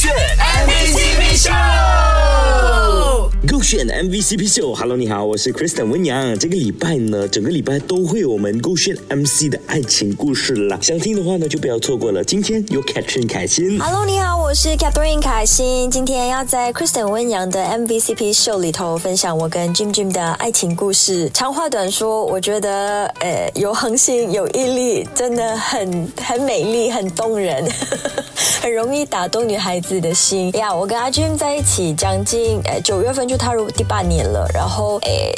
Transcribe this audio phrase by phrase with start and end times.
[0.00, 0.10] 炫
[0.66, 1.79] MVC 秀。
[3.78, 6.36] MVCP 秀，Hello，你好，我是 Kristen 温阳。
[6.36, 10.76] 这个礼拜呢，整个礼拜都会有我们勾选 MC 的爱情故事啦。
[10.82, 12.24] 想听的话呢，就不要错过了。
[12.24, 13.78] 今天有 Catherine 凯欣。
[13.78, 15.88] Hello，你好，我是 Catherine 凯欣。
[15.88, 21.30] 今天要在 Kristen 温阳的 MVCP 秀里头分享我跟 Jim Jim 的爱情故事。
[21.32, 27.64] 长话短说，我觉得呃有恒心有毅力，真的很很美丽，很动人，
[28.60, 30.74] 很容易打动女孩子的心呀。
[30.74, 35.32] 我跟阿 Jim 在一起将近呃九月份就踏入第八年了，然后诶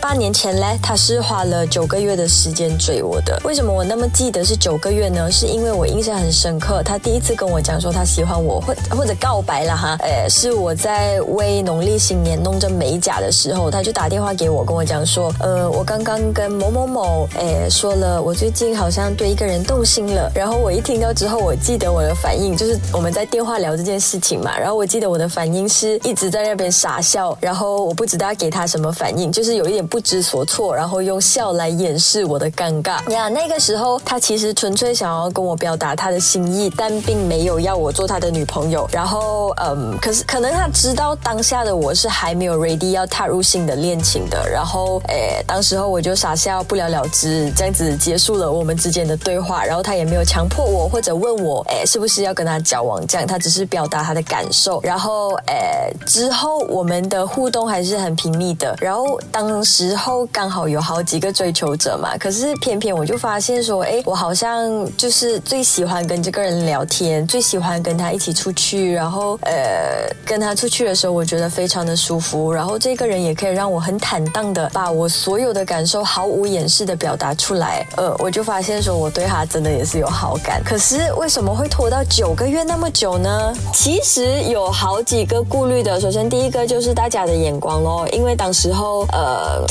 [0.00, 3.38] 八年前呢，他是花了九个月的时间追我的。
[3.44, 5.30] 为什么我那么记得是九个月呢？
[5.30, 20.30] 是因为我印象很深刻，他第一次跟我讲说他喜欢我，或或者告白了哈，诶，是我在为农历新年弄着美甲的时候，他就打电话给我，跟我讲说，呃，我刚刚跟某某某，诶，说了，我最近好像对一个人动心了。
[20.34, 33.28] 然后我一听到之后，我记得我的反应就是我们在电话聊这件事情嘛，然后我记得我的反应是一直在那边傻笑，然后我不知道给他什么反应，就是有一点不知所措，然后用笑来掩饰我的尴尬呀。
[33.28, 38.86] 那个时候他其实纯粹想要跟我表达他的心意，但并没有要我做他的女朋友。
[38.92, 49.64] 然后嗯，可是可能他知道当下的我是还没有 ready 要踏入新的恋情的，然后诶，当时候我就傻笑不了了之，这样子结束了我们之间的对话。
[49.64, 54.80] 然后他也没有强迫我或者问我诶是不是要跟他交往，这样他只是表达他的感受。
[54.82, 58.76] 然后诶之后我们的互动还是很频密的。
[58.80, 72.52] 然后当时候刚好有好几个追求者嘛，可是偏偏我就发现说，诶，我好像就是最喜欢跟这个人聊天，最喜欢跟他一起出去，然后呃跟他出去的时候，我觉得非常的舒服。
[72.52, 77.86] 然后这个人也可以让我很坦荡的把我所有的感受毫无掩饰的表达出来。
[77.96, 80.62] 呃，我就发现说我对他真的也是有好感。
[80.64, 83.52] 可是为什么会拖到九个月那么久呢？
[83.72, 86.00] 其实有好几个顾虑的。
[86.00, 89.64] 首先第一个就是大家的眼光咯，因为当时候呃，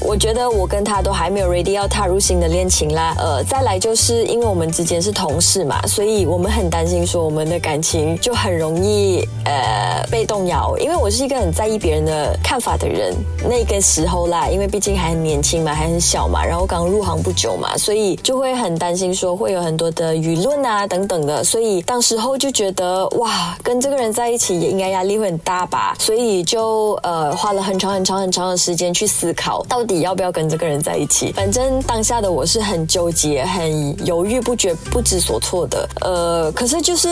[0.00, 3.14] 我觉得我跟他都还没有 ready 要踏入新的恋情啦。
[3.18, 10.76] 呃，再来就是因为我们之间是同事嘛，所以我们很担心说我们的感情就很容易呃被动摇。
[10.78, 13.14] 因为我是一个很在意别人的看法的人，
[13.48, 21.42] 那个时候啦，因为毕竟还很年轻嘛，还很小嘛，然后刚入行不久嘛，所以就会很担心说会有很多的舆论啊等等的。
[21.44, 31.32] 所以当时候就觉得哇，跟这个人在一起也应该压力会很大吧，所以就呃花了很长很长很长的时间去思考，到底要不要跟这个人在一起。
[31.32, 35.88] 反正当下的我是很纠结、很犹豫不决、不知所措的。
[36.00, 37.08] 呃，可是就是。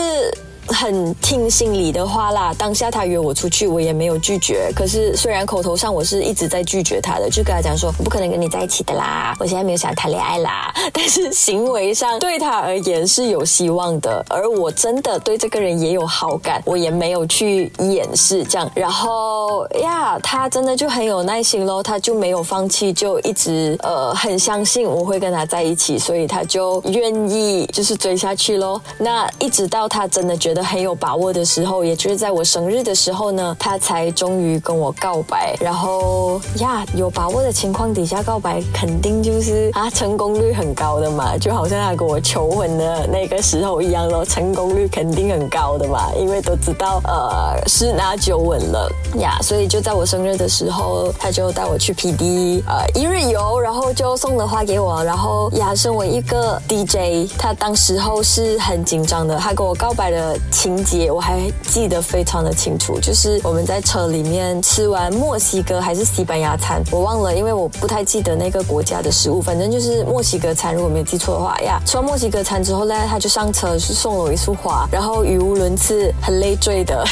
[0.67, 4.71] 很听心里的话啦，当下他约我出去，我也没有拒绝。
[4.75, 10.73] 可是虽然口头上我是一直在拒绝他的，就跟他讲说我不可能跟你在一起的啦，我现在没有想谈恋爱啦。
[10.93, 18.69] 但是行为上对他而言是有希望的，而我真的对这个人也有好感，我也没有去掩饰这样。
[18.75, 28.81] 然后呀，他真的就很有耐心咯，他就没有放弃，就一直呃很相信我会跟他在一起，所以他就愿意就是追下去咯。
[28.97, 30.61] 那一直到他真的觉觉得。
[30.71, 35.53] 很有把握的时候，也就是在我生日的时候呢，他才终于跟我告白。
[35.59, 48.89] 然后呀，有把握的情况底下告白，肯定就是啊，成功率很高的嘛，就好像他跟我求婚的那个时候一样咯，成功率肯定很高的嘛，因为都知道呃十拿九稳了
[49.19, 60.37] 呀，所以就在我生日的时候，他就带我去 PD 呃一日游，然后就送了花给我，然后呀，身为一个 DJ，他当时候是很紧张的，他跟我告白了。
[60.49, 71.81] 情节我还记得非常的清楚，就是我们在车里面吃完墨西哥还是西班牙餐，我忘了，因为我不太记得那个国家的食物，反正就是墨西哥餐，如果没有记错的话呀。
[71.85, 77.03] 吃完墨西哥餐之后呢，他就上车去送了我一束花，然后语无伦次、很累赘的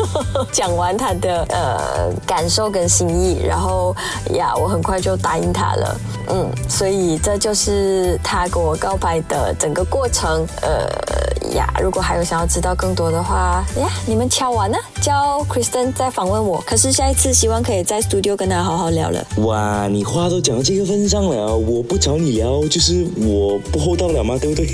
[0.52, 3.94] 讲完他的呃感受跟心意，然后
[4.34, 10.86] 呀，我很快就答应他了，嗯，所以这就是他跟我告白的整个过程，呃
[11.54, 16.62] 呀，如果还有想要知道更多的话呀，你们敲完呢，叫 Kristen 再访问我。
[16.66, 19.24] 可是下一次希望可以在 studio 跟他好好聊了。
[19.38, 24.36] 哇，你话都讲到这个份上了，我不找你聊，就是我不厚道了吗？
[24.40, 24.66] 对不对？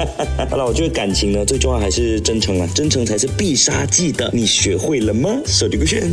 [0.50, 5.30] 好了，我觉得感情呢，最重要还是真诚啊，真诚才是必杀技的，你学会了吗？
[5.46, 6.12] 手机勾选。